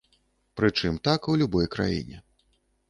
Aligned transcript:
Прычым, 0.61 0.97
так 1.09 1.29
у 1.35 1.39
любой 1.43 1.71
краіне. 1.77 2.17